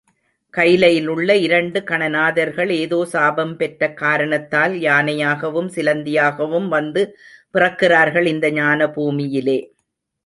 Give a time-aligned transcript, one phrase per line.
[0.53, 7.03] கைலையிலுள்ள இரண்டு கணநாதர்கள் ஏதோ சாபம் பெற்ற காரணத்தால் யானையாகவும் சிலந்தியாகவும் வந்து
[7.55, 9.59] பிறக்கிறார்கள் இந்த ஞானபூமியிலே.